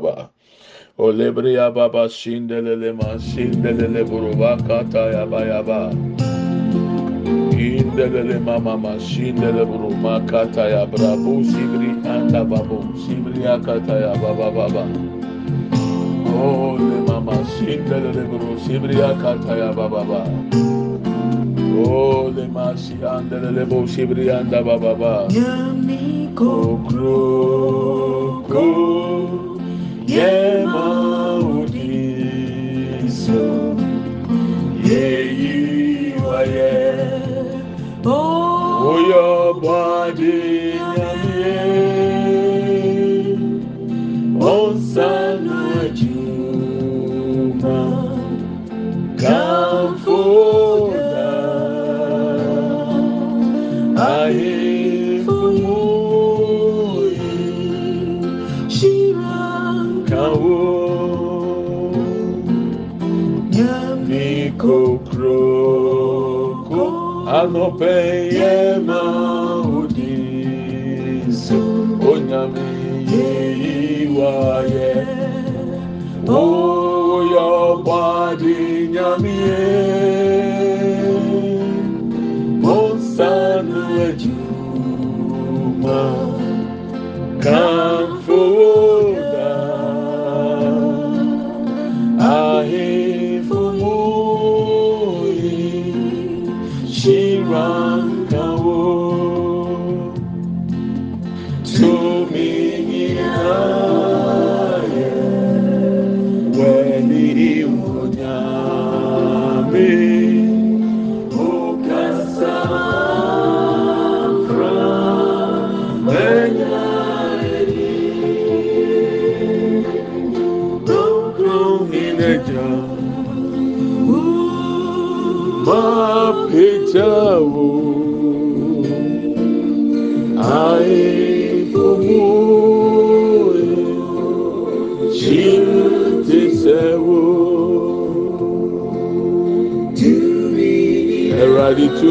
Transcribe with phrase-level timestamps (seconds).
[0.00, 0.30] baba.
[0.98, 5.92] Olebria baba shindelele ma shindelele buruba kata yaba yaba.
[7.52, 14.50] Indelele mama ma shindele buruma kata ya brabo sibri anda babo sibri akata ya baba
[14.50, 14.84] baba.
[16.26, 20.24] Ole mama shindelele buru sibri akata ya baba baba.
[21.76, 25.28] Ole masi andelele bo sibri anda baba baba.
[26.40, 28.64] Okro ko
[39.54, 40.78] body,
[44.40, 45.29] on Sunday.
[67.64, 68.54] ọpẹyẹ
[68.86, 70.14] máa òdì
[71.42, 71.58] sí
[72.10, 72.66] onyàmì
[73.10, 73.74] yìí
[74.16, 74.90] wáyé
[76.40, 76.42] ó
[77.34, 77.48] yọ
[77.86, 78.56] pàdé
[78.94, 80.19] nyàmìyẹ.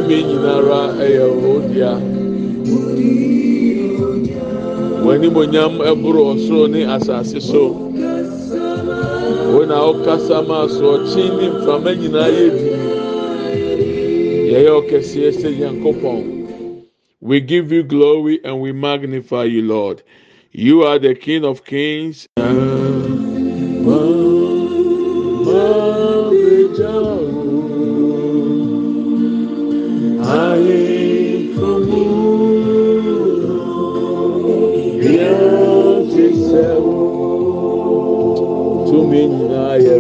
[0.10, 0.82] Nyinara
[5.90, 7.64] ẹ̀bùrọ̀ ọ̀ṣọ́ ní asase so.
[9.90, 12.30] Ọ̀kasa máa sọ ọ̀kyin ní nfàmà nyinaa
[14.80, 16.20] ọ̀kẹ́sìẹ́ sẹ́ yẹn kọ́pọ̀n.
[17.22, 19.98] We give you glory and we magnify you, Lord.
[20.54, 22.18] You are the King of Kings.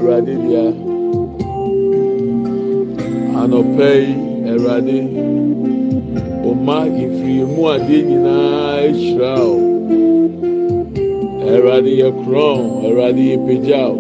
[0.09, 0.65] Awurade dea.
[3.39, 4.13] Anɔpɛ yi,
[4.49, 4.97] Awurade,
[6.49, 9.55] ɔma mfirimu adeɛ nyinaa ahyira o.
[11.45, 13.97] Awurade yɛ korɔn, Awurade yɛ pagya o.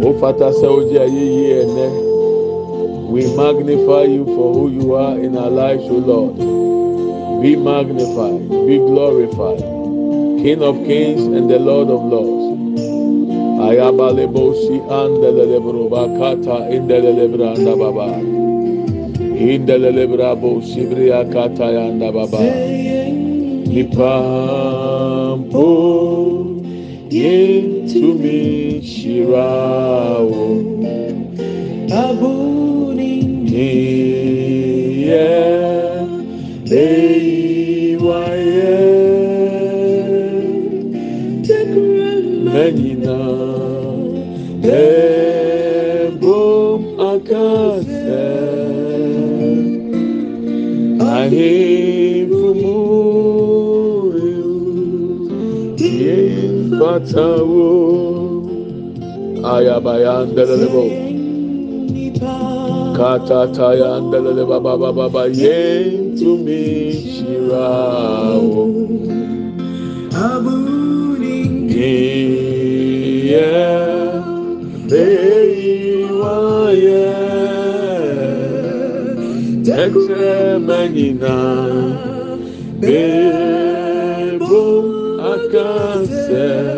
[0.00, 1.86] Wofata sɛ wogye ayɛyie ɛnɛ.
[3.10, 6.36] We magnify you for who you are in our lives, O Lord.
[7.42, 9.64] Be magnified, be glorified,
[10.42, 12.37] King of kings and the Lord of lords.
[13.68, 18.08] Ayabalebosi andelelebrovakata indelelebranda baba.
[19.52, 22.40] Indelelebrabo sibriakata yanda baba.
[23.72, 25.68] Nipampo
[27.10, 28.40] yetumi
[28.82, 30.32] shirao.
[33.48, 34.07] Niye
[57.18, 57.66] yefatawo
[59.54, 60.84] ayabayandelelebo
[62.96, 66.62] katatayandeleleba baba baba yentumi
[67.12, 68.64] shirawo
[73.28, 74.24] Yeah,
[74.90, 75.88] leiwaye
[79.68, 81.36] Exemenina
[82.80, 84.64] Bebo
[85.32, 86.77] akase Alebashi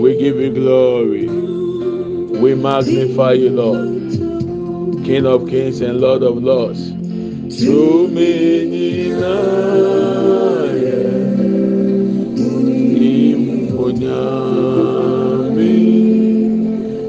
[0.00, 1.26] we give you glory.
[1.26, 5.04] We magnify you, Lord.
[5.04, 6.90] King of kings and Lord of lords.
[7.60, 9.10] To me,
[13.68, 14.28] Impunyami,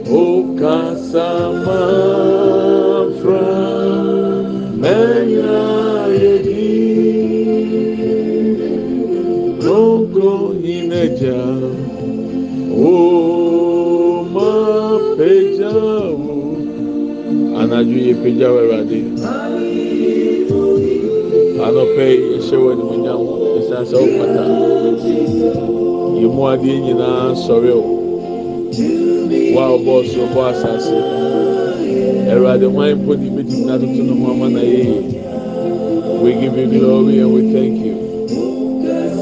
[0.07, 1.98] O Kasama.
[11.29, 11.43] Peja
[12.73, 14.25] o
[15.17, 16.17] peja o
[17.59, 18.99] anadu yɛ peja ɛwurade
[21.65, 22.05] anɔpɛ
[22.37, 23.21] ɛhyɛ wɔ animonyam
[23.57, 24.43] ɛsan sɛ ɔpata
[26.19, 27.83] yɛ adeɛ nyinaa sɔre o
[29.55, 30.97] wa ɔbɔ ɔsoro bɔ asase.
[32.31, 34.99] Ɛwurade hwan mpo ne bɛtumi na toto no ho ama na yɛ yie
[36.21, 37.88] we give you glory and we thank you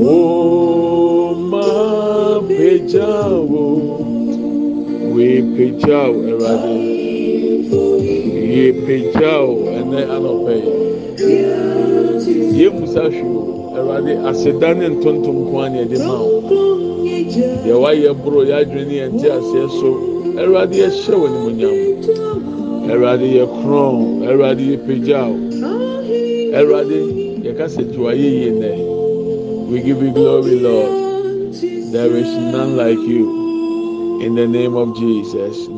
[0.00, 3.64] o ma pejawo
[5.14, 6.74] we pejawo ẹwurade
[8.54, 10.56] yẹ pejawo ẹnẹ anọpẹ.
[12.58, 13.42] Yẹ musa hwio
[13.78, 16.28] ẹwurade aseda ne ntontom kwan ne ẹde ma o.
[17.66, 19.88] Yẹ wayẹ boro yẹ adwene ne yẹn ti aseɛ so
[20.42, 21.76] ẹwurade yẹ hyɛ wɔ ne mu nyam
[22.92, 23.96] ẹwurade yẹ kron
[24.28, 25.34] ẹwurade yẹ pejawo.
[26.48, 26.98] Erade,
[27.44, 28.70] yɛkasa tu ayé yie nɛ.
[29.68, 31.52] We give you glory, Lord.
[31.92, 34.22] There is none like you.
[34.22, 35.68] In the name of Jesus.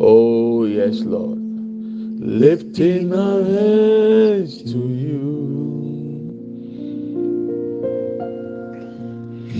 [0.00, 1.38] Oh yes, Lord.
[2.20, 5.42] Lifting our hands to you.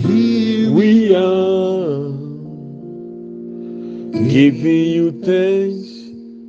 [0.07, 2.11] Here we are
[4.29, 5.91] giving you thanks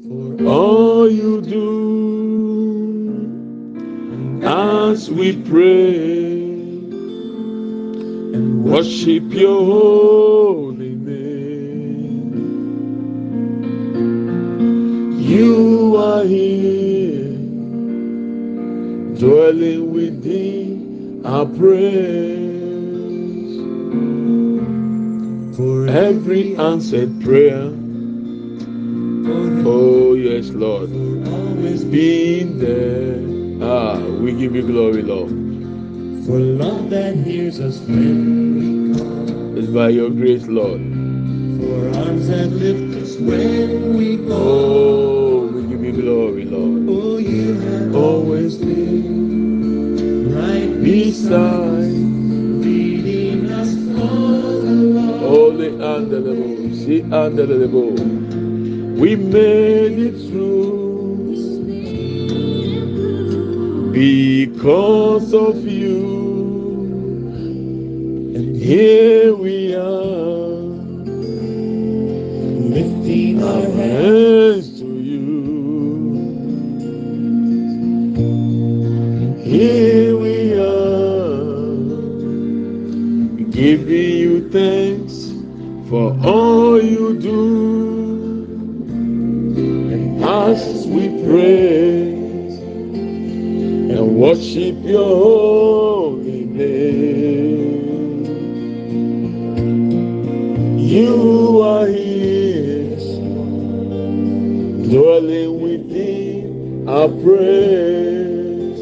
[0.06, 2.03] for all you do
[4.44, 6.42] as we pray
[8.34, 12.34] and worship your holy name.
[15.18, 17.32] You are here,
[19.18, 22.44] dwelling within our praise.
[25.56, 27.72] For every answered prayer,
[29.66, 30.92] oh yes, Lord,
[31.26, 33.43] always being there.
[33.62, 35.30] Ah, we give you glory, Lord.
[36.26, 39.58] For love that hears us when we call.
[39.58, 40.80] It's by your grace, Lord.
[40.80, 44.36] For arms that lift us when we fall.
[44.36, 46.86] Oh, we give you glory, Lord.
[46.88, 51.94] Oh, you have Always been right beside.
[52.64, 55.18] leading us all along.
[55.20, 60.53] Holy and the see and the We made it through
[63.94, 66.02] because of you.
[68.34, 70.64] And here we are,
[72.74, 74.80] Lifting our hands.
[74.80, 75.30] to you.
[79.44, 81.44] Here we are,
[83.52, 85.30] giving you thanks
[85.88, 88.44] for all you do.
[89.94, 91.83] And as we and
[94.34, 98.24] worship your holy name,
[100.76, 102.96] you are here,
[104.90, 108.80] dwelling within our praise.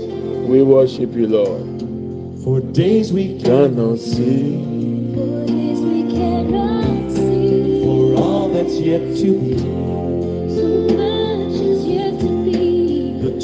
[0.49, 1.83] We worship you, Lord.
[2.43, 4.57] For days we Cannot see.
[5.15, 9.57] For days we cannot see, for all that's yet to be,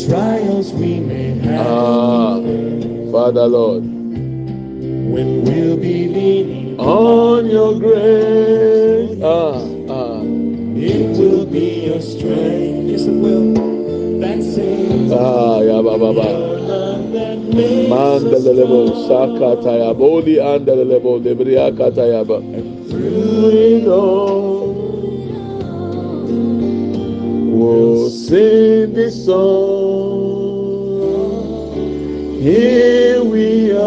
[0.07, 2.39] trials we may have, Ah,
[3.11, 3.83] Father, Lord.
[5.15, 9.19] when we'll be leaning, on your grace.
[9.23, 9.59] Ah,
[9.91, 10.23] ah,
[10.77, 12.87] it will be your strength.
[12.91, 13.55] Yes, it will.
[14.23, 16.27] That saves ah, ya ba ba ba.
[16.29, 17.39] your love that
[17.89, 19.39] Mandelebo strong.
[19.39, 22.39] sakata ya boli andelebo debria kata ya ba.
[22.91, 24.75] Through it all,
[27.59, 29.78] we'll sing this song.
[32.39, 33.81] Here we are,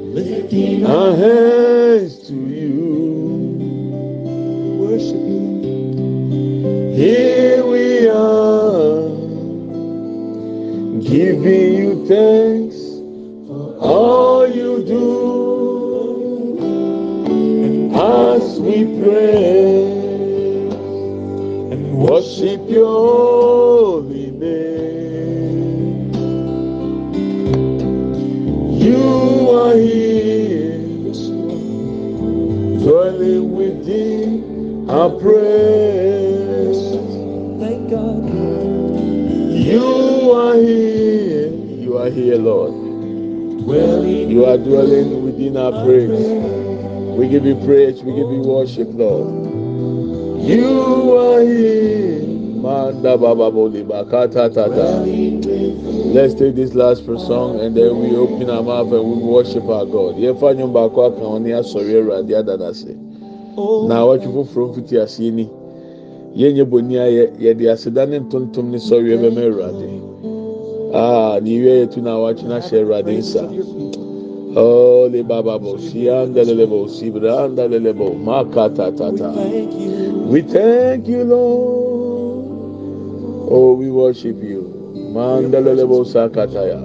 [0.00, 2.74] Lifting our hands to you.
[4.80, 6.94] worship you.
[6.96, 9.08] Here we are,
[11.00, 12.78] giving you thanks
[13.46, 15.04] for all you do.
[17.94, 19.84] As we pray
[21.72, 24.91] And Worship your holy name.
[28.82, 30.78] You are here,
[32.82, 36.90] dwelling within our praise.
[37.62, 38.26] Thank God.
[39.54, 41.48] You are here.
[41.48, 42.72] You are here, Lord.
[43.64, 46.10] Dwelling You are dwelling within our praise.
[47.16, 48.02] We give you praise.
[48.02, 49.46] We give you worship, Lord.
[50.42, 52.22] You are here.
[52.62, 55.02] Manda baba boli bakata tata.
[55.92, 59.84] Let's take this last song and then we open our mouth and we worship our
[59.84, 60.16] God.
[60.16, 62.96] Yɛfa nnwom baako aka wɔn ne asɔre awurade ada n'ase.
[63.58, 65.48] Oh, Na awɔtwe foforɔ mfiti aseɛ ni.
[66.34, 69.88] Yɛnyɛ boni ayɛ yɛde aseda ne ntontom ne sɔre bɛma awurade.
[70.94, 73.48] Ah, ne yɛ tu na awɔtwe na hyɛ awurade nsa.
[74.54, 79.32] Holy Baba bo si andalele bo si bra andalele bo makata we tata.
[79.32, 80.12] thank you.
[80.28, 82.48] We thank you, Lord.
[83.50, 84.81] Oh, we worship you.
[85.12, 86.80] Mandalele bo sakataya.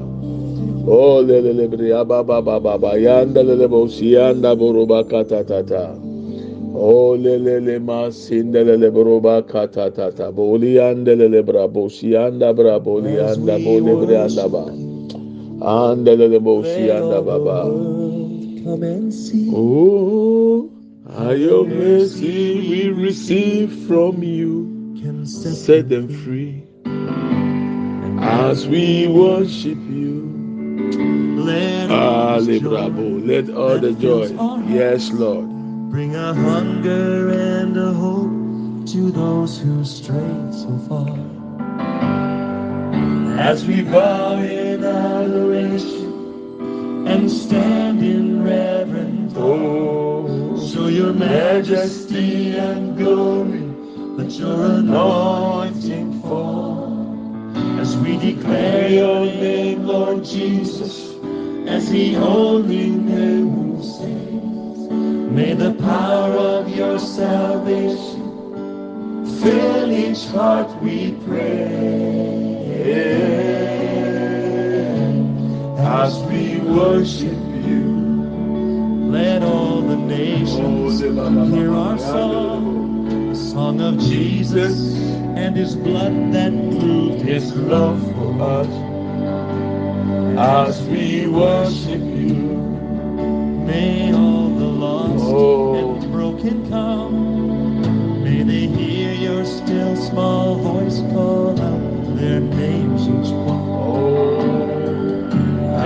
[0.86, 5.96] Oh, lelele bria baba baba ba yandalele bo si anda boroba kata tata.
[6.76, 10.32] Oh, lelele ma sindelele boroba kata tata.
[10.32, 11.68] Boli andelele bra
[14.52, 14.64] ba.
[15.64, 17.64] Andelele bo si Let anda all the baba.
[18.64, 19.52] come and see.
[19.56, 20.70] Oh,
[21.34, 24.68] your mercy we receive from you.
[25.24, 26.67] Set them free
[28.28, 30.28] as we worship you.
[31.40, 34.28] Let ah, all this Ali joy let all the joy.
[34.68, 35.48] Yes, Lord.
[35.92, 41.16] bring a hunger and a hope to those who strayed so far.
[43.40, 46.12] As we bow in adoration
[47.08, 53.64] and stand in reverence, Oh, show your majesty and glory.
[54.18, 56.87] Let your anointing fall
[57.98, 61.16] we declare your name, Lord Jesus,
[61.68, 64.92] as the only name who saves.
[65.32, 68.24] May the power of your salvation
[69.42, 72.08] fill each heart, we pray.
[75.80, 85.07] As we worship you, let all the nations hear our song, the song of Jesus
[85.38, 88.67] and his blood that proved his love for us.
[90.38, 92.75] As we worship you,
[93.70, 95.96] may all the lost Oh.
[95.96, 98.24] and broken come.
[98.24, 103.70] May they hear your still small voice call out their names each one.
[103.70, 105.29] oh,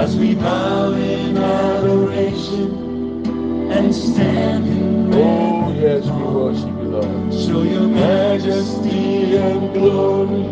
[0.02, 2.92] As we bow in adoration
[3.72, 7.34] and stand in oh, yes, we worship Lord.
[7.34, 10.44] show your majesty and glory.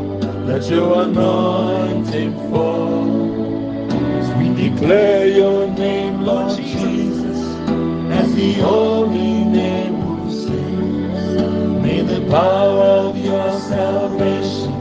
[0.48, 3.10] Let your anointing fall.
[4.19, 7.39] As we declare your name, Lord Jesus,
[8.19, 11.25] as the only name who saves.
[11.84, 14.74] May the power of your salvation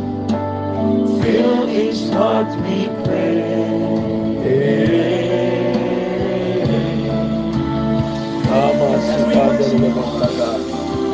[1.21, 3.49] fill each heart, we pray.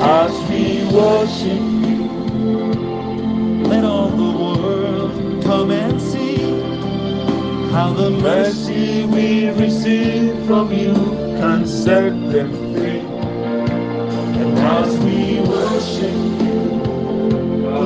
[0.06, 2.04] As we worship you,
[3.64, 6.37] let all the world come and see
[7.73, 10.92] how the mercy we receive from you
[11.40, 13.00] can set them free.
[14.42, 16.12] And as we worship
[16.44, 16.61] you,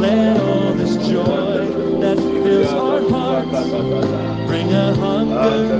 [0.04, 1.66] let all this joy
[2.00, 3.70] that fills our hearts
[4.48, 5.77] bring a hunger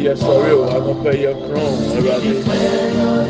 [0.00, 0.52] your sorry.
[0.70, 1.72] I don't pay your crown.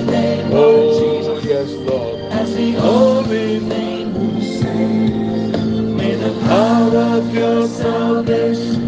[0.07, 2.19] Name, Lord Oh, Jesus, oh, yes, Lord.
[2.33, 5.59] as the only name who saves.
[5.97, 8.83] May the power of your salvation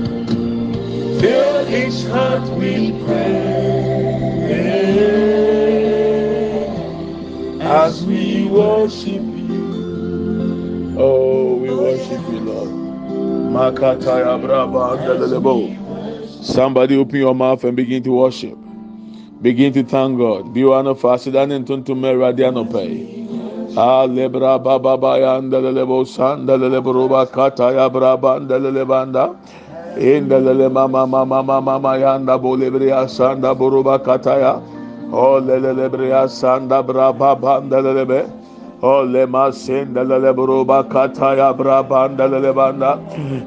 [1.20, 3.42] fill each heart, we pray.
[7.60, 10.94] As we worship you.
[10.98, 12.68] Oh, we worship you, Lord.
[13.52, 15.73] Makataya braba andelelebo.
[16.54, 18.56] Somebody open your mouth and begin to worship.
[19.42, 20.54] Begin to thank God.
[20.54, 23.26] Then into meradiano pay.
[23.74, 29.34] Alebra baba baya andelelebo sandelelebo roba kataya braba andelelebanda.
[29.98, 34.62] Indelele mama mama mama mama yanda bolebria sanda boruba kataya.
[35.10, 38.30] Olelelebrea sanda braba bandelelebe.
[38.84, 42.98] Ole masendelele buruba kataya brabandelele banda.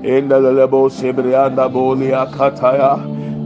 [0.01, 2.97] Indelele bo sibrianda bolia kataya.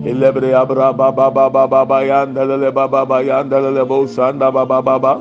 [0.06, 5.14] Ilebrea braba baba baba bayandelele baba bayandelele bo sanda baba baba.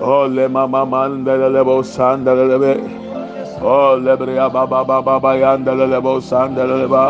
[0.00, 2.72] Ole mama mandelele bo sandelele
[3.62, 7.04] Ole brea baba baba bayandelele bo sandelele ba.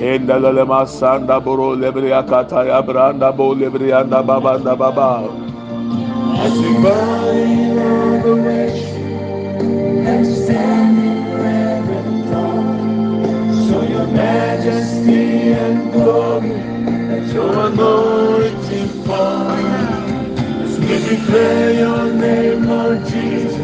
[0.00, 5.10] Indelele masanda buru lebrea kataya branda bo lebrianda babanda baba.
[6.44, 7.71] As we bind all the
[8.24, 8.84] rich
[9.90, 16.50] and stand in reverent awe, show your majesty and glory,
[17.10, 19.50] let your anointing fall.
[19.50, 23.54] As we declare your name, Lord Jesus,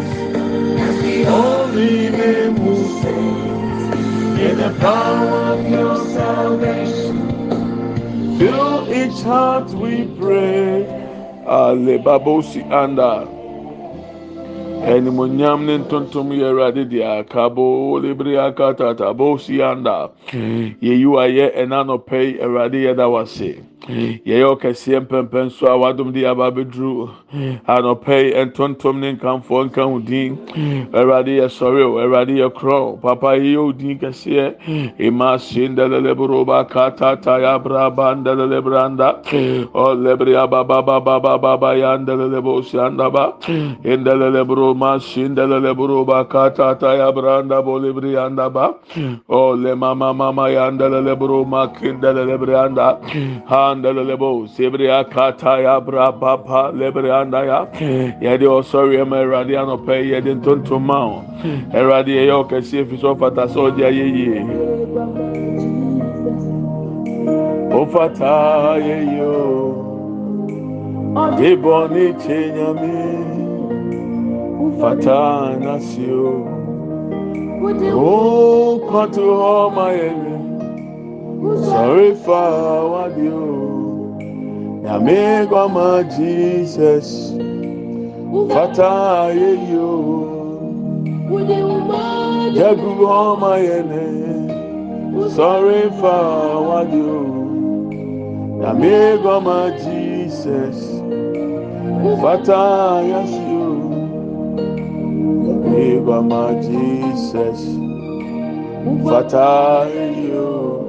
[0.87, 7.19] as the only name who saves, in the power of your salvation,
[8.39, 10.87] Fill each heart we pray.
[11.47, 13.38] Alebabosi anda.
[14.87, 20.11] Ẹnimonyam ne ntontom yɛ Awurade di akabo libiri akatata bosi anda.
[20.81, 23.63] Yeyi wa yɛ ɛna nɔpɛ yi Awurade yɛ da wase.
[23.87, 27.53] yɛyɛ ɔkɛseɛ mpɛmpɛn so a wadom de yɛaba bɛduru hmm.
[27.67, 30.37] anɔpɛi ɛntontom ne nkamfoɔ nka ho din.
[30.55, 30.83] Hmm.
[30.93, 34.55] Awurade yɛ sɔre o awurade yɛ korɔ papa yɛyɛ wo din kɛseɛ.
[34.65, 34.87] Hmm.
[34.99, 39.23] Ima syendelelebroba katata yabraba ndelelebranda
[39.75, 43.35] ɔlebre ababababababa yandelelebo siandaba
[43.85, 48.75] indelelebro ma syendelelebroba katata yabranda bolebri yandaba
[49.29, 52.99] ɔle mama mama yandelelebro ma kindelebranda
[53.47, 53.89] ha branda.
[53.89, 57.67] Handelele bo sebri akata ya braba pa lebri anda ya.
[58.21, 61.23] Yɛde ɔsɔre ɛma Awurade anɔpɛ yɛde ntontom ma wo.
[61.73, 64.43] Awurade yɛyɛ ɔkɛseɛ fi so ɔfata sɛ ɔde ayɛ yie.
[67.71, 68.33] Ɔfata
[68.75, 69.85] ayɛ yie o.
[71.39, 72.97] Debɔ ne kye nyame.
[74.81, 76.47] Fata nasi o.
[77.95, 80.48] O ma yɛ mi.
[81.39, 87.09] sorry for what you nyame kɔma jesus.
[88.51, 88.91] Fata
[89.31, 89.87] ayɛ yi o
[92.57, 94.05] jagu ɔma yɛ nɛ
[95.31, 96.27] sorry for
[96.69, 97.15] what you
[98.59, 100.79] nyame kɔma jesus.
[102.21, 102.59] Fata
[102.99, 103.71] ayɛ si o
[105.45, 107.61] nyame kɔma jesus.
[109.07, 110.88] Fata ayɛ yi o.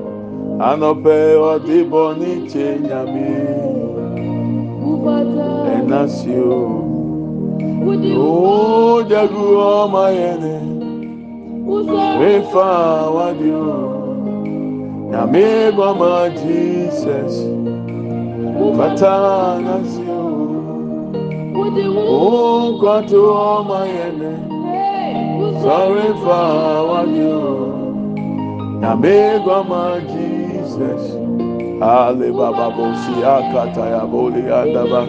[0.67, 1.15] Anɔpɛ
[1.49, 3.27] ɔde bɔ ne kye nyame.
[5.73, 6.59] Ɛnasi o.
[8.27, 9.45] O jagu
[9.79, 10.55] ọmọ yẹn ni.
[12.19, 12.67] Refa
[13.15, 13.71] wadi o.
[15.11, 15.45] Nyame
[15.75, 17.33] gbọmọ Jesus.
[18.77, 19.15] Fata
[19.65, 20.23] nasi o.
[22.19, 22.31] O
[22.71, 23.19] nkọtu
[23.53, 24.31] ọmọ yẹn ni.
[25.61, 26.39] Sọrí fa
[26.89, 27.47] wadi o.
[28.81, 30.38] Nyame gbọmọ Jesus.
[31.81, 35.07] Ale baba bo si akata ya boli adaba.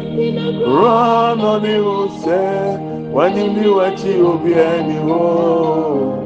[0.66, 2.77] Run on the say
[3.12, 6.16] when you knew what you be anymore.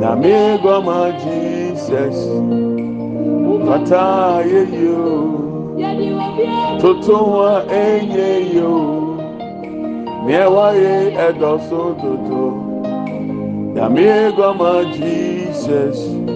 [0.00, 2.16] Na me go my Jesus.
[3.66, 5.76] Fata ye yo.
[6.80, 9.18] Toto wa enye yo.
[10.24, 12.42] Miewa ye edoso toto.
[13.74, 16.35] Na me my Jesus.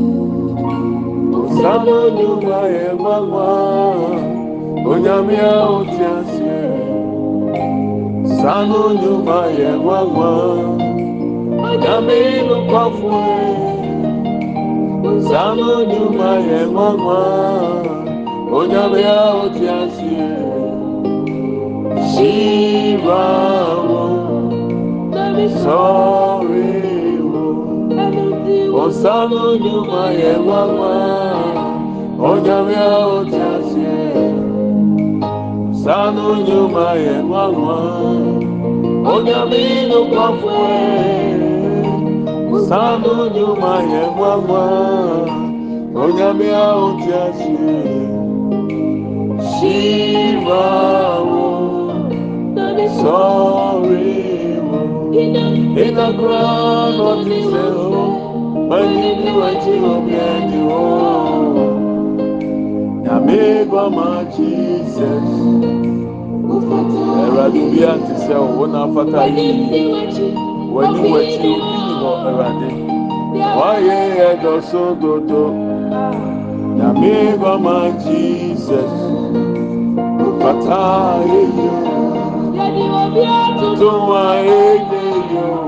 [1.61, 3.47] Osamo nyuma ye mama.
[4.91, 6.61] Onyamia otiasie.
[8.41, 10.29] Sano nyuma ye mama.
[11.69, 13.45] Onyame no kwafue.
[15.29, 17.19] Sano nyuma ye mama.
[18.57, 20.29] Onyame a oti asie.
[22.09, 24.03] Shirawo.
[25.61, 26.73] Sorry
[27.21, 27.29] oh.
[28.73, 28.81] wo.
[28.83, 30.91] Osano nyuma ye mama.
[31.33, 31.50] Oh,
[32.29, 32.79] Onyame a
[33.15, 33.99] oti asie.
[35.83, 37.77] Sano nyuma ye mama.
[39.13, 40.01] Onyame no.
[42.69, 44.63] Sano nyuma ye mama.
[46.01, 48.09] Onyame a oti asie.
[49.61, 51.45] Shivawo,
[53.01, 54.23] sorry,
[55.13, 61.70] in the ground of this hell, when you knew what you were behind you.
[63.11, 65.27] nyame ma jesus.
[67.21, 69.47] Awurade bi ate sɛ wo na afata yi.
[70.73, 72.69] W'ani w'akyi obi ni hɔ awurade
[73.57, 75.43] wɔayɛ ɛdɔ so dodo
[76.77, 77.13] nyame
[77.65, 78.93] ma jesus.
[80.41, 80.81] Fata
[81.35, 81.67] eyi
[83.65, 85.59] o tó wá eyi eyi o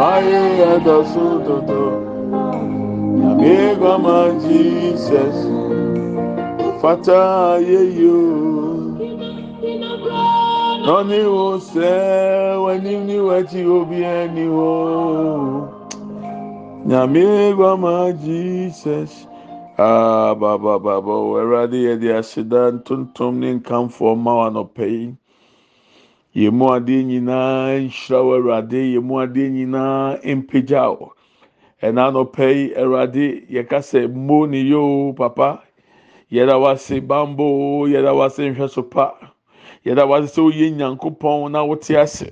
[0.00, 0.40] wáyé
[0.72, 2.09] ẹdọ sódodo.
[3.40, 5.36] Gama Jesus
[6.82, 8.20] Fata yeyo.
[10.86, 11.90] Nani wo se
[12.60, 15.68] wani ni wati obi eni ho
[16.86, 19.26] Nyame gama Jesus
[19.78, 25.16] Ah baba baba Awurade yɛ de ahyɛda ntontom ne nkamfo ma wa nɔpɛ yi.
[26.36, 28.80] Yɛ mu adeɛ nyinaa nhyira wɔ Awurade.
[28.94, 31.12] Yɛ mu adeɛ nyinaa mpagya wo.
[31.86, 35.48] Ẹ̀nà nọpẹ́ yìí, Ẹ̀rọ̀adé yẹ kásẹ̀ mbó ni yóò papa.
[36.34, 37.46] Yẹda wase bambo,
[37.92, 39.06] yẹda wase nhwẹ́sopa.
[39.86, 42.28] yɛda wase sɛ oyɛ nyankopɔn na wote ase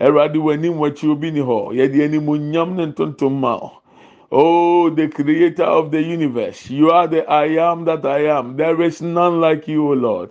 [0.00, 3.58] ɛwurade w'anim w'akyi obi ni hɔ yɛde anim nyam ne ntontom ma
[4.30, 8.80] oh the creator of the universe you are the i am that i am there
[8.82, 10.30] is none like you o lord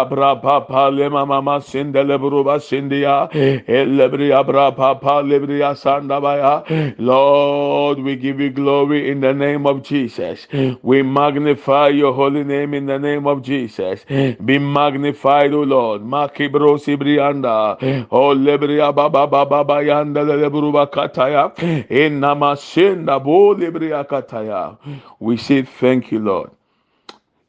[0.05, 3.29] bra papa lema mama sinde le lebruba sindia.
[3.31, 4.37] Elebri eh.
[4.37, 6.63] abra papa lebri sanda baya.
[6.69, 6.93] Eh.
[6.97, 10.47] Lord, we give you glory in the name of Jesus.
[10.51, 10.75] Eh.
[10.81, 14.05] We magnify your holy name in the name of Jesus.
[14.07, 16.01] Be magnified, O Lord.
[16.01, 17.77] Makibro sibrianda.
[18.11, 21.51] O lebria baba baba bayanda lebruba kataya.
[21.89, 24.77] In namasinda bo lebria kataya.
[25.19, 26.51] We say thank you, Lord.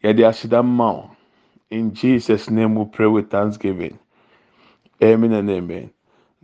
[0.02, 1.11] Yɛde aseda mma wo.
[1.72, 3.98] In Jesus' name we pray with thanksgiving.
[5.02, 5.90] Amen and amen.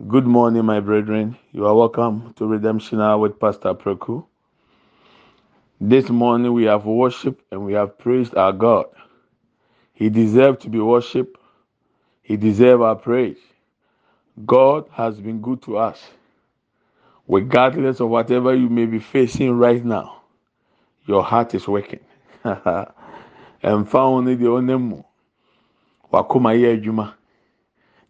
[0.07, 1.37] Good morning, my brethren.
[1.51, 4.25] You are welcome to Redemption Hour with Pastor Preku.
[5.81, 8.87] This morning we have worshiped and we have praised our God.
[9.93, 11.37] He deserves to be worshipped.
[12.23, 13.39] He deserves our praise.
[14.45, 16.01] God has been good to us.
[17.27, 20.21] Regardless of whatever you may be facing right now,
[21.07, 22.01] your heart is working.
[23.63, 25.05] And found the onemu.
[26.11, 27.13] Wakoma yɛ adwuma.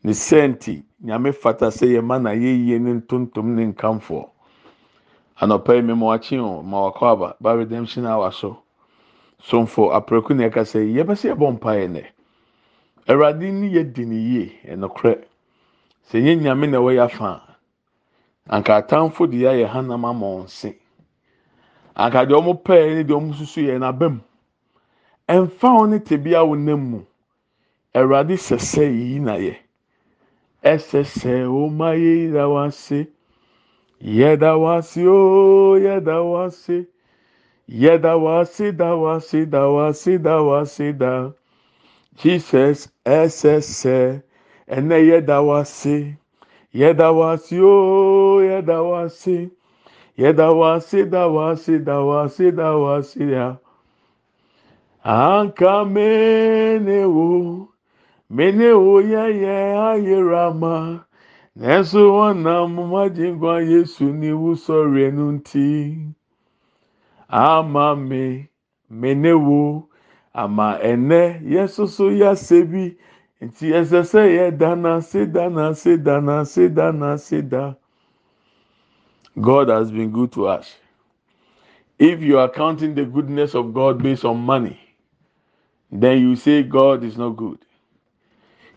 [0.03, 4.29] Ne sɛnti nyame fata sɛ yɛ ma na yɛyie ne ntontom ne nkamfoɔ.
[5.41, 8.57] Anɔpa yi mmemme wakye o ma wakɔ aba ba redemption hour so.
[9.41, 12.03] Somfo aprɛku na ɛka sɛ yɛbɛsɛ yɛbɔ mpa yɛ nɛ.
[13.07, 15.23] Awurade ni yɛ di ne yie ɛnokorɛ.
[16.09, 17.41] Sɛ nye nyame na ɛwɔ yɛ afa
[18.49, 20.77] anka atamfo de yɛ hanam ama wɔn se.
[21.95, 24.21] Anka deɛ wɔn pɛɛ ne deɛ wɔn susu yɛ n'abam.
[25.27, 27.05] Ɛmfa wɔn ne tebea wɔn nam mu.
[27.97, 29.55] awurade sɛsɛ yi na yɛ
[30.63, 33.07] ɛsɛsɛ o ma yɛ da wase
[33.99, 36.85] yɛda wase o yɛda wase
[37.67, 41.31] yɛda wase da wase da wase da wase da
[42.15, 44.21] jesus ɛsɛsɛ
[44.69, 46.15] ɛnɛ yɛda wase
[46.73, 49.49] yɛda wase o yɛda wase
[50.17, 53.57] yɛda wase da wase da wase da wase da
[55.03, 55.85] anka.
[58.31, 59.01] Menewo.
[59.01, 59.55] Menewo yɛyɛ
[59.89, 61.05] ayerama.
[61.57, 66.13] Nanso wɔnam magyengua Yesu ni wusɔre no nti.
[67.29, 68.49] Ama me
[68.91, 69.87] menewo
[70.33, 72.95] ama ɛnɛ yɛsoso yɛasɛ bi
[73.45, 77.73] nti ɛsɛ sɛ yɛda n'ase da n'ase da n'ase da n'ase da.
[79.39, 80.77] God has been good to us.
[81.99, 84.79] If you are counting the goodness of God based on money,
[85.91, 87.59] then you say God is not good.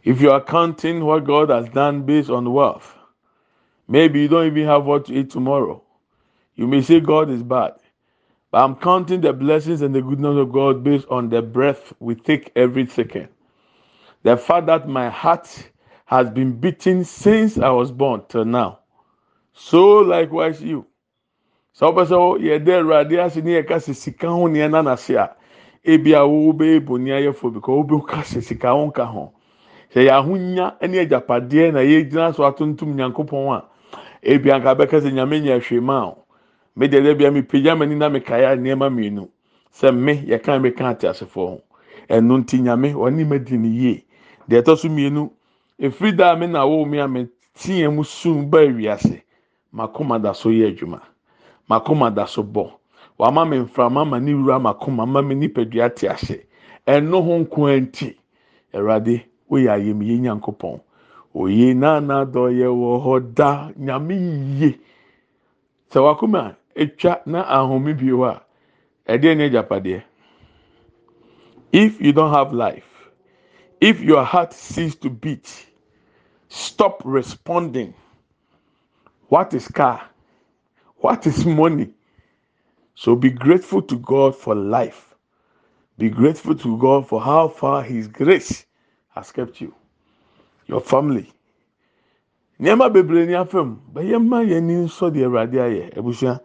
[0.04, 2.96] If you are counting what God has done based on wealth,
[3.86, 5.82] maybe you don't even have what to eat tomorrow.
[6.56, 7.74] You may say God is bad.
[8.50, 12.14] But I'm counting the blessings and the goodness of God based on the breath we
[12.16, 13.28] take every second.
[14.24, 15.70] The fact that my heart
[16.06, 18.80] has been beating since I was born till now.
[19.54, 20.86] So likewise you.
[21.78, 25.34] Sɛ wopɛ sɛ yɛda awurade ase ne yɛka sɛ sika ho nneɛ na n'ase a
[25.84, 29.32] ebi a wo bɛyɛ boni ayɛfo because wo bɛ ka hyɛ sika wo nka ho
[29.94, 33.64] sɛ yɛ ahonya ne agyapadeɛ na yɛgyina so atontom nyankopɔn a.
[34.22, 36.18] Ebi anka bɛka sɛ nyame nyɛ hwee ma o.
[36.76, 39.28] Me deɛ deɛ bia me pagya m'ani na me kaeɛ nneɛma mmienu
[39.74, 41.60] sɛ me yɛka me ka ate asefoɔ ho.
[42.08, 44.04] Ɛno nti nyame ɔne ma di yie
[44.48, 45.30] deɛ ɛtɔ so mmienu
[45.80, 47.26] efiri da a me na wo mi a me
[47.58, 49.22] teɛ mu sum ba ewiase
[49.74, 51.00] makoma da so yɛ adwuma.
[51.68, 52.70] Makoma da so bɔ.
[53.18, 56.46] Wama me mframa ma ne wura makoma ma me nipadua te ase.
[56.86, 58.16] Ɛno ho nko nti.
[58.74, 60.80] Awurade woyɛ nyankopɔn
[61.34, 64.14] oye nana dɔyɛ wɔ hɔ da nyame
[64.58, 64.78] yie
[65.90, 66.56] sɛ wakoma
[67.26, 68.42] na ahome bio a
[69.06, 70.02] ɛdeɛ ne agyapadeɛ.
[71.72, 73.10] If you don't have life
[73.80, 75.66] if your heart cease to beat
[76.48, 77.94] stop responding.
[79.28, 80.02] What is car?
[80.98, 81.90] What is money?
[82.94, 85.14] So be grateful to god for life.
[85.98, 88.66] Be grateful to god for how far his grace
[89.14, 89.74] has kept you.
[90.66, 91.32] Your family.
[92.60, 95.98] Nneɛma bebree ni afɛm bɛyɛ mma yɛn ni nsɔ deɛ awurade ayɛ.
[95.98, 96.40] Abusua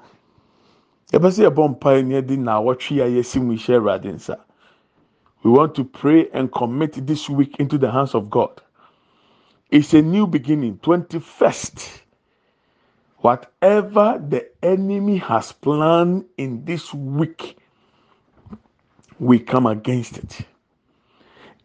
[1.14, 4.38] yɛpɛ sɛ yɛbɔ mpae ne yɛde na awɔtwe a yɛsi mu ihyɛ awurade nsa.
[5.44, 8.62] We want to pray and commit this week into the hands of god.
[9.72, 12.04] It's a new beginning twenty first
[13.20, 17.58] whatever the enemy has planned in this week
[19.20, 20.42] we come against it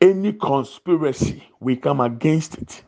[0.03, 2.83] any conspiracy we come against it.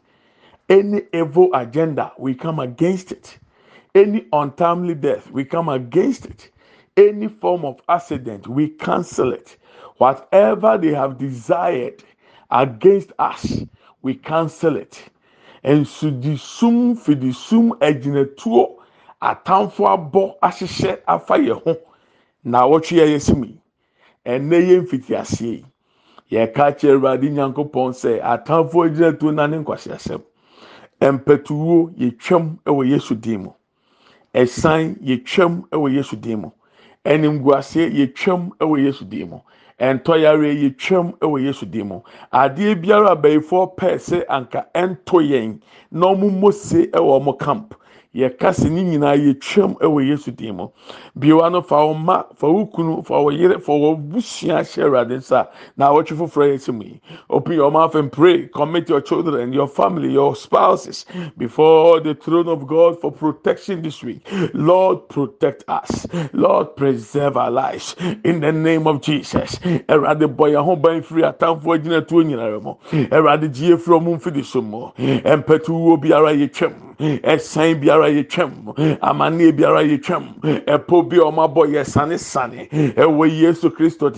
[0.69, 3.39] Any evil agenda we come against it.
[3.95, 6.51] Any untimely death we come against it.
[6.97, 9.57] Any form of accident we cancel it.
[9.99, 12.03] Whatever they have desired
[12.51, 13.63] against us
[14.03, 15.05] we cancel it.
[15.65, 18.77] Nsudi sum fidi sum agyinatuo
[19.23, 21.77] atamfo abɔ ahyehyɛ afa yɛn ho
[22.45, 23.61] na awɔtwe yɛ yɛsi mu yi
[24.27, 25.65] ɛnɛ yɛ mfiti aseɛ yi
[26.31, 30.23] yɛka kyerɛ awurade nyankopɔn sɛ atamfo agyinatuo na ne nkwasiasɛm
[31.01, 33.51] mpɛtuwo yɛtwam wɔ yesu din mu.
[34.35, 36.51] Ɛsan yɛtwam wɔ yesu din mu.
[37.05, 39.39] Ɛnimguaseɛ yɛtwam wɔ yesu din mu.
[39.81, 42.01] Ɛntɔyare yɛtwam wɔ yesu din mu.
[42.33, 45.61] Adeɛ biara abɛyifoɔ pɛɛ sɛ anka ɛntɔ yɛn
[45.91, 47.75] na wɔn mose wɔ wɔn camp
[48.15, 50.69] yɛkasa ne nyinaa yɛtwam wɔ yesu din mu.
[51.19, 54.85] Biowa no fa wɔn mma fa wɔn kunu fa wɔn yere fa wɔn busua hyɛ
[54.85, 57.01] awurade nsa na awɔtwe foforɔ yɛ sɛm yi.
[57.31, 58.47] Open your mouth and pray.
[58.55, 61.07] Commit your children your family your spouses
[61.39, 64.27] before the throne of god for protection this week.
[64.55, 66.07] Lord protect us.
[66.33, 67.97] Lord preserve our lives.
[68.25, 69.57] In the name of jesus.
[69.89, 72.75] Awurade bɔ yɛn ho ban firi atamfoɔ gyina tuo nyinaa mu.
[73.11, 74.91] Awurade gye efiri ɔmo mfidi so mu.
[74.99, 81.85] Mpɛtuwo biara yɛtwam ɛsan biara yɛtwam amanneɛ biara yɛtwam ɛpo bi a ɔmo abɔ yɛ
[81.87, 84.11] sane sane ɛwɔ yesu kristo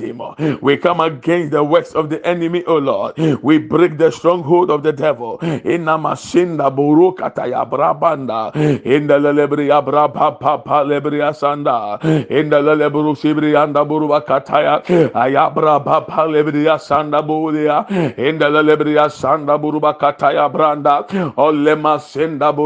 [0.60, 3.16] we come against the works of the enemy o lord.
[3.42, 5.38] We break the stronghold of the devil.
[5.38, 8.52] Inamashinda buru kataya brabanda
[8.84, 14.82] inda lelebri abra papa lebri asanda inda lelebru sibri anda buru kataya
[15.14, 17.86] ayabra papa lebri asanda buria
[18.16, 21.06] inda lelebri asanda buru kataya branda.
[21.36, 22.65] Olema senda buru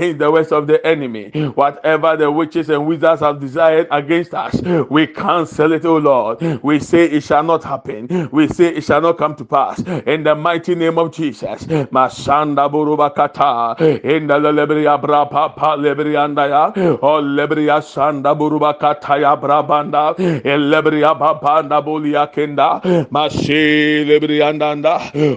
[0.01, 1.29] against the works of the enemy.
[1.55, 4.59] Whatever the witches and wizards have desired against us
[4.89, 6.41] we cancel it oh Lord.
[6.63, 8.29] We say it shall not happen.
[8.31, 9.79] We say it shall not come to pass.
[10.05, 11.65] In the mighty name of Jesus.
[12.71, 14.41] Burubakata in the o
[19.37, 20.15] brabanda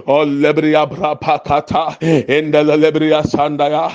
[0.07, 2.59] o bra pakata oh, oh, in the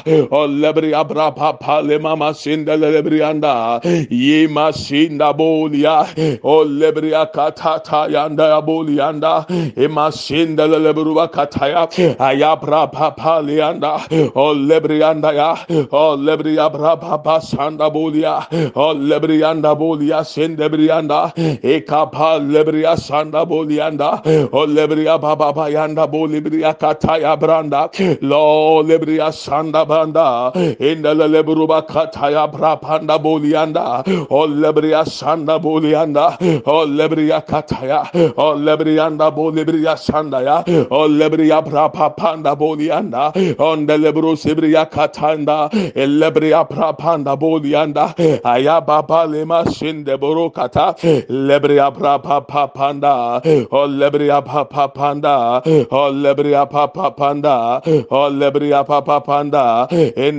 [0.07, 6.07] o oh, lebria bra papa le mama sinda lebrianda ye masinda bolia.
[6.43, 9.47] O lebria katata yanda ya bolianda
[9.77, 13.93] e masinda lebruba kataya ayabra papa leanda
[14.35, 15.51] o lebrianda ya.
[15.93, 18.47] O lebria bra papa sanda bolia.
[18.75, 24.21] O lebrianda bolia sende brianda e kapa lebria sanda bolianda
[24.53, 27.91] o lebria baba bayanda bolibria kataya branda.
[28.23, 36.37] Lo lebria sanda banda panda indele buruba kataya brapanda bolianda olebria sanda bolianda
[36.67, 38.05] olebria kataya
[38.37, 48.15] olebrianda bolibria sanda ya olebria brapa panda bolianda ondele buru sibria katanda elebria brapanda bolianda
[48.45, 50.95] ayababa lema shinde buru kata
[51.29, 52.41] lebria brapa
[52.75, 59.87] panda olebria papa panda olebria papa panda olebria papa panda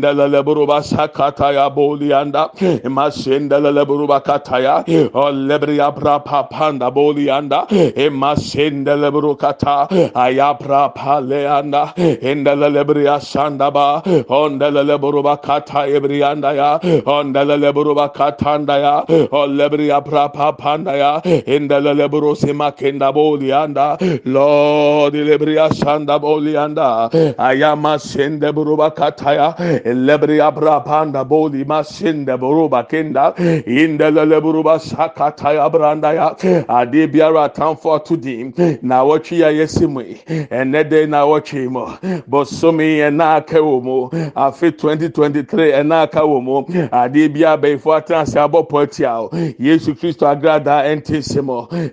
[0.02, 2.50] indele leburuba sakata ya bolianda.
[2.84, 4.84] Masindele leburuba kataya
[5.14, 7.68] olebria brapa panda bolianda.
[8.12, 14.02] Masindele leburu kata ayabra paleanda indele lebria sandaba.
[14.28, 22.36] Ondele leburuba kata ebrianda ya ondele leburuba katanda ya olebria brapa panda ya indele leburu
[22.36, 23.98] simakenda bolianda.
[24.26, 27.10] Lord lebria sanda bolianda.
[27.38, 29.56] Ayama sende buruba kataya
[29.94, 33.34] lebria brapanda boli masinde buruba kenda.
[33.66, 36.36] Indele leburuba sakataya branda ya.
[36.70, 41.86] Ade biara atamfo atudi na wɔtwe ya yɛsi mu ɛnɛ de na wɔtwe mu
[42.30, 46.58] bosomi ɛna aka wɔ mu afe 2023 ɛna aka wɔ mu
[46.92, 51.22] ade bi abɛɛfo atena ase abɔ pɔtia o yesu kristo agrada ɛnte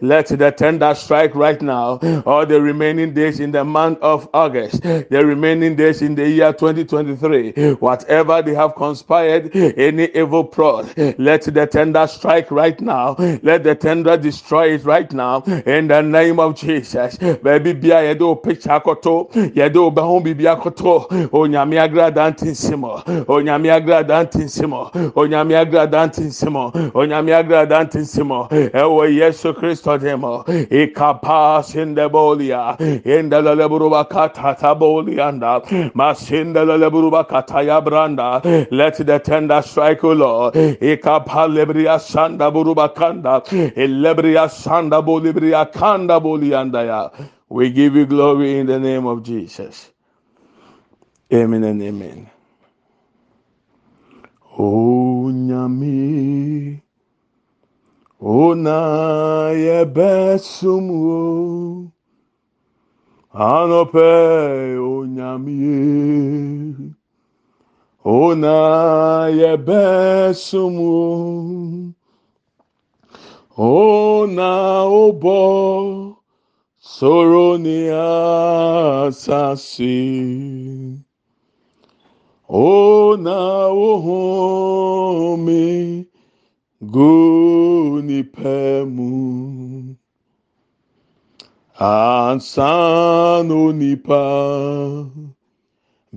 [0.01, 1.99] let the tender strike right now.
[2.27, 4.83] All the remaining days in the month of august.
[4.83, 7.53] The remaining days in the year 2023
[7.89, 9.55] whatever they have conspired
[9.89, 10.87] any evil plot
[11.19, 13.15] let the tender strike right now.
[13.43, 15.43] Let the tender destroy it right now.
[15.67, 17.17] In the name of jesus.
[17.19, 23.69] Baabi bia yɛde o picture akoto yɛde o bɛho bibi akoto onyame agrada ntinsimo onyame
[23.69, 30.45] agrada ntinsimo onyame agrada ntinsimo onyame agrada ntinsimo ɛwɔ yesu kristo demo.
[30.45, 35.63] Ikapa sindebolia indalele buruba katata bolianda
[35.95, 40.55] masindalele buruba kataya branda let the tender strike o lord.
[40.55, 43.43] Ikapa lebria sanda buruba kanda
[43.77, 47.11] elebria sanda bolibria kanda bolianda ya
[47.49, 49.91] we give you glory in the name of jesus.
[51.33, 52.31] Amen and amen.
[54.59, 56.83] O onyame
[58.21, 61.13] ona yebesumu
[63.35, 65.55] anope onyame
[68.17, 68.57] ona
[69.41, 70.93] yɛbɛsomu
[73.57, 74.51] ona
[75.03, 75.39] obɔ
[76.95, 79.97] soro ne asase
[82.49, 83.39] ona
[83.79, 85.63] wohome
[86.95, 87.13] gu
[88.09, 88.57] nipa
[88.95, 89.13] mu
[91.79, 92.73] ansa
[93.49, 94.25] no nipa.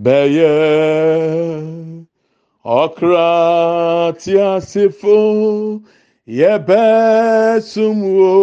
[0.03, 1.80] Bɛyɛ
[2.63, 5.81] Ọkra tí a sì fún
[6.27, 8.33] yẹ bẹ́ sunwó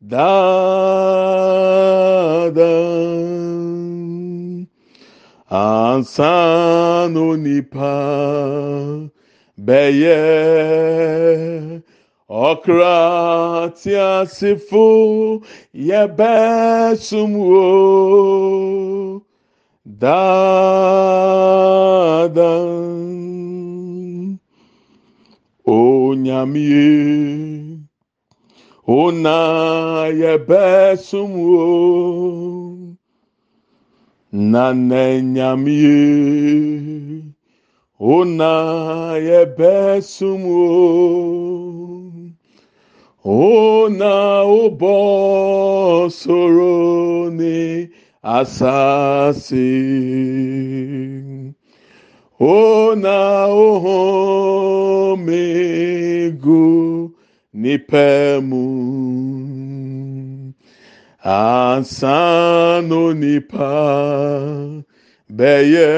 [0.00, 0.40] dáadáa.
[5.50, 7.92] Ansan onípa
[9.66, 10.20] bẹ́yẹ.
[12.28, 12.98] Ọkra
[13.78, 15.40] tí a sì fún
[15.88, 17.64] yẹ bẹ́ sunwó.
[19.86, 21.40] daadan
[25.64, 26.90] onyamie
[28.86, 29.38] wo na
[30.20, 31.66] yɛbɛsom o
[34.32, 35.02] na nɛ
[35.34, 35.98] nyamie
[37.98, 38.52] wo na
[39.28, 40.62] yɛbɛsom o
[43.24, 44.94] wo na wobɔ
[46.10, 47.88] sorone
[48.22, 49.56] asase
[52.38, 54.10] ona ohomego
[57.54, 58.66] nipemu.
[61.24, 63.72] Ansano nipa
[65.28, 65.92] bẹyẹ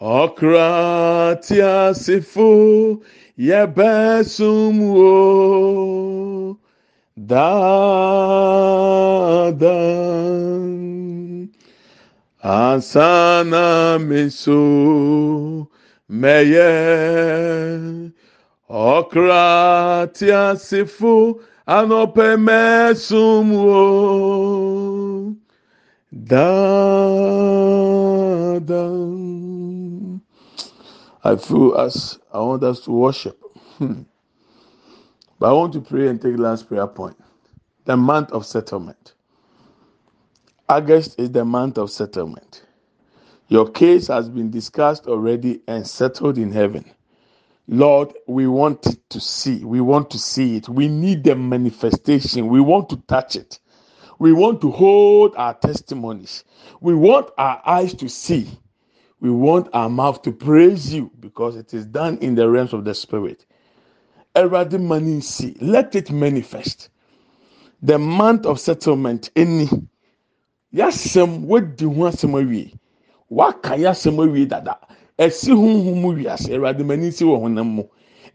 [0.00, 1.92] ọkra tí a
[12.42, 15.66] ansana meso
[16.08, 16.72] mẹyẹ
[18.68, 21.34] ọkra tí a sì fún
[21.66, 23.82] anọpẹ mẹsùn wò
[26.30, 27.40] dáadáa.
[31.22, 33.36] I feel as I want us to worship.
[33.78, 34.02] Hmm.
[35.38, 37.16] But I want to pray and take last prayer point.
[37.84, 39.14] The month of settlement.
[40.70, 42.62] August is the month of settlement.
[43.48, 46.84] Your case has been discussed already and settled in heaven.
[47.68, 49.64] Lord, we want to see.
[49.64, 50.68] We want to see it.
[50.68, 52.48] We need the manifestation.
[52.48, 53.58] We want to touch it.
[54.20, 56.44] We want to hold our testimonies.
[56.80, 58.48] We want our eyes to see.
[59.20, 62.84] We want our mouth to praise you because it is done in the realms of
[62.84, 63.46] the spirit.
[64.36, 65.56] Eradi mani see.
[65.60, 66.90] Let it manifest.
[67.82, 69.30] The month of settlement.
[69.36, 69.68] Any.
[70.72, 72.72] Yasem wadi ho asɛm awie.
[73.30, 74.78] Waka yasɛm awie dada.
[75.18, 76.50] Ɛsi huhum mu wiase.
[76.52, 77.82] Eradi mani si wɔ honam mu.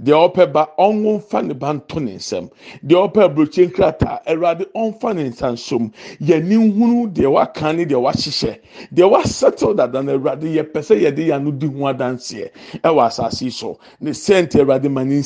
[0.01, 2.49] Deɛ ɔpɛ ba ɔnwo nfa ne ba nto ne nsam.
[2.85, 5.91] Deɛ ɔpɛ aburokye nkrataa awurade ɔnfa ne nsa nsom.
[6.21, 8.59] Yɛni nhunu deɛ waka ne deɛ wahyehyɛ.
[8.93, 12.49] Deɛ wasɛtew dada no awurade yɛpɛ sɛ yɛde yɛn ano di ho adanseɛ
[12.83, 13.77] ɛwɔ asase yi so.
[13.99, 15.21] Ne sɛnti awurade ma ne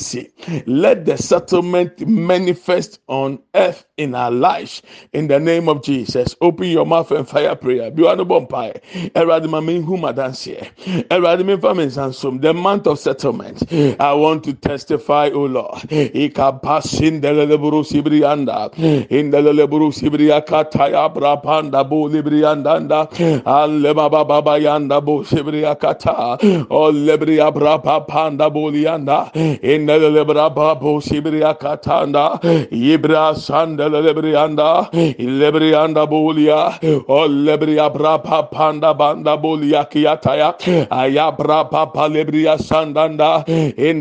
[0.66, 4.82] let the settlement manifest on earth in our lives.
[5.12, 7.90] In the name of jesus open your mouth and fire prayer.
[7.90, 9.12] Bi wa no bɔ mpae.
[9.12, 10.66] Awurade ma me nhu ma danseɛ
[11.08, 12.40] awurade me nfa me nsa nsom.
[12.40, 13.62] The month of settlement.
[14.00, 15.80] I want to testify, O Lord.
[15.90, 18.70] Ikapasin deleburu sibrianda.
[19.10, 23.10] In deleburu sibria kataya brapanda bo libriandanda.
[23.44, 26.38] Alema baba bayanda bo sibria kata.
[26.70, 29.30] O lebria brapa panda bo lianda.
[29.34, 32.40] In delebra babo sibria katanda.
[32.70, 34.90] Ibra sandele lebrianda.
[35.18, 36.78] Lebrianda bolia.
[37.08, 40.58] O lebria brapa panda banda bolia kiataya.
[40.88, 43.44] Ayabra papa lebria sandanda.
[43.48, 44.00] In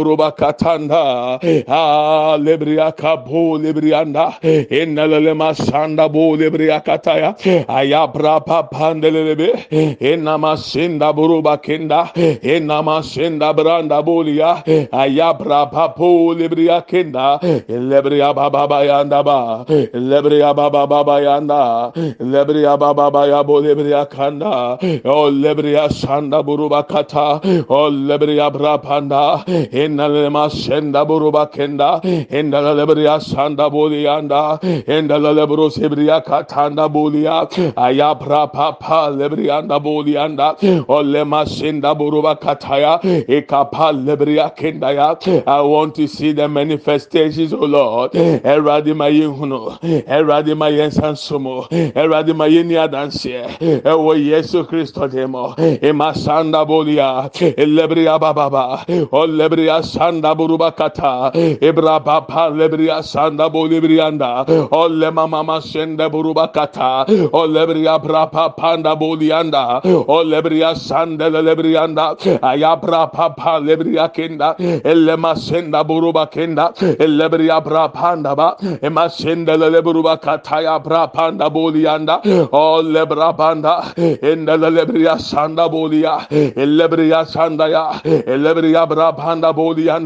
[0.00, 1.38] lebruba katanda.
[1.68, 7.36] A lebria kapo lebrianda enelele masanda bo lebria kataya.
[7.66, 18.34] Ayabra papandelebe enama senda buruba kenda enama senda branda bolia ayabra papo lebria kenda lebria
[18.34, 21.92] baba bayanda ba lebria baba baba yanda.
[22.20, 24.78] Lebria baba baya bo lebria kanda.
[25.04, 27.40] O lebria sanda buruba kata.
[27.68, 29.44] O lebria brapanda
[29.90, 32.00] Enalema senda buruba kenda.
[32.30, 34.60] Endala lebria sanda bolianda.
[34.86, 37.48] Endala lebro sebria katanda bolia.
[37.74, 40.56] Ayabra papa lebrianda bolianda.
[40.86, 43.00] Olema senda buruba kataya.
[43.02, 45.42] Ekapa lebria kenda ya.
[45.46, 48.12] I want to see the manifestations, O Lord.
[48.12, 49.78] Eradi mayehuno.
[50.06, 51.68] Eradi mayensansumo.
[51.70, 53.30] Eradi mayeni adanse.
[53.84, 55.54] Ewo Yesu Kristo demo.
[55.56, 57.30] Emasanda bolia.
[57.56, 58.84] Elebria bababa.
[59.10, 61.32] Olebria sanda buruba kata.
[61.60, 67.06] Ebra papa lebria sanda bolibrianda olle mama masende buruba kata.
[67.32, 72.16] Olebria brapa panda bolianda olebria sanda lebrianda.
[72.40, 74.56] Ayabra papa lebria kenda.
[74.84, 76.72] Elle masenda buruba kenda.
[76.98, 78.56] Lebria brapanda ba.
[78.82, 80.62] Emasenda leburuba kata.
[80.62, 82.20] Ya brapanda bolianda
[82.52, 88.00] olebra banda enda lebria sanda bolia lebria sanda ya.
[88.04, 89.98] Lebria brapanda bolianda ya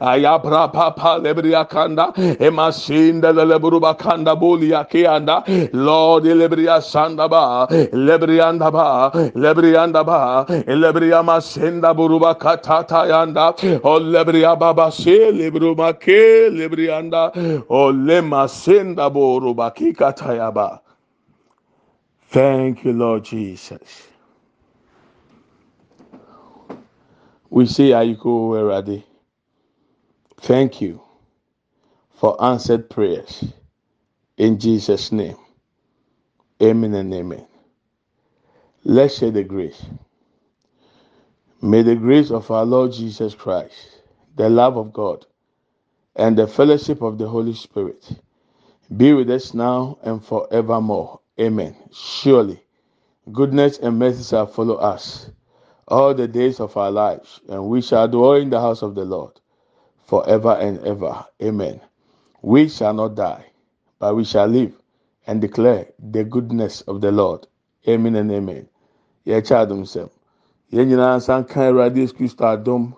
[0.00, 9.10] ayabra papa lebria kanda emasinda lebruba kanda bolia kianda lord lebria sanda ba lebrianda ba
[9.34, 13.54] lebrianda ba lebria masenda buruba katata yanda.
[13.84, 17.32] O lebria baba se lebruma ke lebrianda
[17.68, 20.80] o lema senda buruba kikata yaba
[22.30, 24.08] thank you lord jesus
[27.50, 29.04] we say Aiko Erade.
[30.40, 31.02] Thank you
[32.14, 33.44] for answered prayers.
[34.38, 35.36] In Jesus' name.
[36.62, 37.46] Amen and amen.
[38.84, 39.84] Let's share the grace.
[41.62, 44.02] May the grace of our Lord Jesus Christ,
[44.36, 45.26] the love of God,
[46.16, 48.10] and the fellowship of the Holy Spirit
[48.96, 51.20] be with us now and forevermore.
[51.40, 51.76] Amen.
[51.92, 52.62] Surely,
[53.32, 55.30] goodness and mercy shall follow us
[55.90, 59.04] all the days of our lives, and we shall dwell in the house of the
[59.04, 59.40] Lord
[60.06, 61.24] forever and ever.
[61.42, 61.80] Amen.
[62.42, 63.46] We shall not die,
[63.98, 64.74] but we shall live
[65.26, 67.46] and declare the goodness of the Lord.
[67.88, 68.68] Amen and amen.
[69.26, 70.08] Yɛkyɛ adom sɛm.
[70.72, 72.94] Yɛn nyinaa nsa nka Awurade Yesu Kristo adom.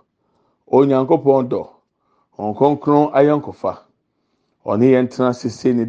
[0.70, 1.68] Onyankopɔn dɔ.
[2.38, 3.78] Wɔn kronkron ayɔnkofa.
[4.66, 5.84] Ɔne yɛn tena sese ne.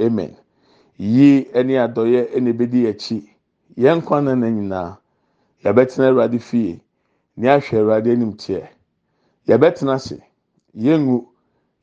[0.00, 0.36] Amen.
[0.98, 3.28] Yie ne adɔyɛ na ebedi akyi.
[3.76, 4.98] Yɛn kwan na nyinaa.
[5.64, 6.80] Yɛbɛtena awurade fie.
[7.36, 8.68] Ne ahwɛ awurade anim teɛ.
[9.48, 10.22] Yɛbɛtena ase.
[10.76, 11.26] Yɛngu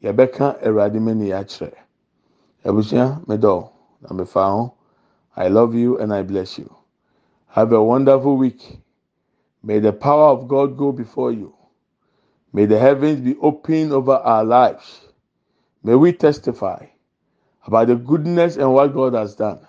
[0.03, 1.77] yɛbɛka awurade mani akyerɛ.
[2.65, 3.69] Abusua medɔw
[4.01, 4.73] na mefa ho.
[5.35, 6.69] I love you and i bless you.
[7.47, 8.79] Have a wonderful week.
[9.63, 11.53] May the power of god go before you.
[12.51, 15.07] May the heavens be open over our lives.
[15.83, 16.85] May we testify
[17.65, 19.59] about the goodness and what god has done.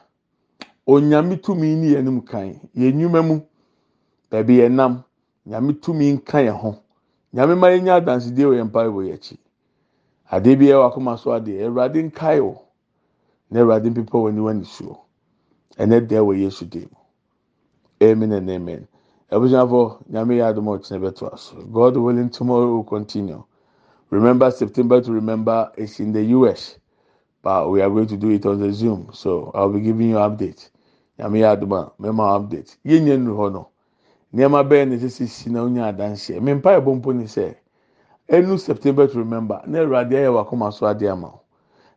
[0.86, 2.60] Onyame tumi ni yɛn mu kan.
[2.76, 3.40] Yɛn mu
[4.34, 5.04] baabi yɛn nam
[5.46, 6.76] nyame tumi nka yɛn ho.
[7.34, 9.38] Nyame ma yɛn nya adansidie wɔ yɛn mpa wɔ yɛn akyi.
[10.32, 12.62] Adeɛ bi yɛ wɔ akoma so adeɛ awurade nkae o
[13.50, 14.98] na awurade mpepa wɔ niwa nisuo
[15.78, 16.90] ɛnɛ deɛ wɔ yesu dim
[18.02, 18.88] amen and amen.
[19.32, 21.56] Abusuafo nyame yɛ adum a ɔkyerɛ bɛto aso.
[21.72, 23.44] God willing tomorrow will continue.
[24.10, 26.78] Remember september to remember it's in the us
[27.42, 29.08] but we are going to do it on the zoom.
[29.12, 30.70] So i'll be giving you update.
[31.18, 32.76] Nyame yɛ adum a mɛma update.
[32.86, 33.68] Yɛn nyɛ nuru hɔ no
[34.34, 36.40] nneɛma bɛyɛ ne sisi si na onye adanseɛ.
[36.40, 37.56] Mmepa ɛbɔ mpo ne sɛ
[38.28, 41.40] enu september to remember na awurade ayɛ wakoma so ade ama wo.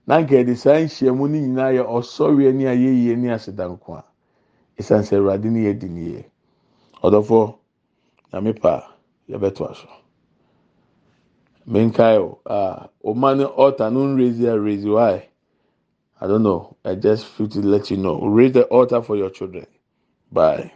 [0.08, 4.06] Na nka yɛde saa nhyiamu ne nyinaa yɛ ɔsɔre ani a yɛyie ne asedanko a
[4.80, 6.26] esan sɛ awurade ne yɛ di ne yie.
[7.04, 7.56] Ɔdɔfo
[8.34, 8.94] nyame pa
[9.30, 9.88] yɛbɛto aso
[11.68, 15.28] menkae o ah ɔma ne altar no raise a raise why?
[16.22, 16.78] I don't know.
[16.86, 18.20] I just feel to let you know.
[18.26, 19.68] Raise the altar for your children.
[20.32, 20.72] Bye.